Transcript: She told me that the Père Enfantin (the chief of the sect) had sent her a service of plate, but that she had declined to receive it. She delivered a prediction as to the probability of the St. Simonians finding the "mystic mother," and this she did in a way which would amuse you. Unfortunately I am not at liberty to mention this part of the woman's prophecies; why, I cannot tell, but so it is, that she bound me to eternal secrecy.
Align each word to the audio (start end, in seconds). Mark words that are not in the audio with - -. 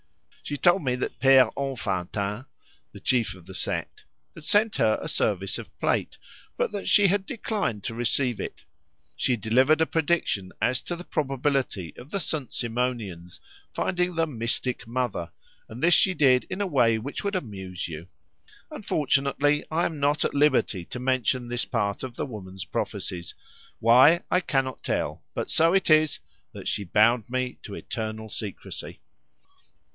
She 0.41 0.57
told 0.57 0.83
me 0.83 0.95
that 0.95 1.19
the 1.19 1.27
Père 1.27 1.51
Enfantin 1.55 2.45
(the 2.91 2.99
chief 2.99 3.35
of 3.35 3.45
the 3.45 3.53
sect) 3.53 4.03
had 4.33 4.43
sent 4.43 4.75
her 4.77 4.97
a 4.99 5.07
service 5.07 5.59
of 5.59 5.79
plate, 5.79 6.17
but 6.57 6.71
that 6.71 6.89
she 6.89 7.07
had 7.07 7.25
declined 7.25 7.83
to 7.83 7.93
receive 7.93 8.39
it. 8.41 8.65
She 9.15 9.37
delivered 9.37 9.79
a 9.79 9.85
prediction 9.85 10.51
as 10.59 10.81
to 10.81 10.95
the 10.95 11.05
probability 11.05 11.93
of 11.95 12.09
the 12.09 12.19
St. 12.19 12.51
Simonians 12.51 13.39
finding 13.73 14.15
the 14.15 14.25
"mystic 14.25 14.87
mother," 14.87 15.31
and 15.69 15.81
this 15.81 15.93
she 15.93 16.15
did 16.15 16.45
in 16.49 16.59
a 16.61 16.67
way 16.67 16.97
which 16.97 17.23
would 17.23 17.35
amuse 17.35 17.87
you. 17.87 18.07
Unfortunately 18.71 19.63
I 19.69 19.85
am 19.85 19.99
not 19.99 20.25
at 20.25 20.33
liberty 20.33 20.83
to 20.85 20.99
mention 20.99 21.47
this 21.47 21.63
part 21.63 22.03
of 22.03 22.15
the 22.15 22.25
woman's 22.25 22.65
prophecies; 22.65 23.35
why, 23.79 24.23
I 24.31 24.41
cannot 24.41 24.83
tell, 24.83 25.23
but 25.33 25.49
so 25.49 25.73
it 25.73 25.91
is, 25.91 26.19
that 26.51 26.67
she 26.67 26.83
bound 26.83 27.29
me 27.29 27.59
to 27.63 27.75
eternal 27.75 28.29
secrecy. 28.29 28.99